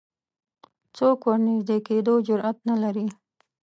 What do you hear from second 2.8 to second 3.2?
لري